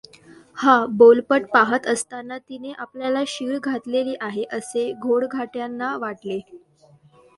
हा 0.57 0.75
बोलपट 0.99 1.43
पाहत 1.53 1.87
असताना 1.87 2.37
तिने 2.39 2.71
आपल्याला 2.77 3.23
शीळ 3.27 3.57
घातलेली 3.59 4.15
आहे, 4.21 4.43
असे 4.51 4.91
गोडघाट्यांना 5.03 5.95
वाटले. 5.97 6.39